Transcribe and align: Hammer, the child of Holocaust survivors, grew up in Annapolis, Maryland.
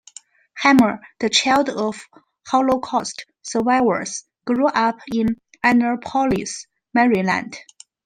Hammer, 0.55 0.99
the 1.19 1.29
child 1.29 1.69
of 1.69 2.07
Holocaust 2.47 3.23
survivors, 3.43 4.23
grew 4.45 4.65
up 4.67 4.97
in 5.13 5.39
Annapolis, 5.63 6.65
Maryland. 6.91 7.55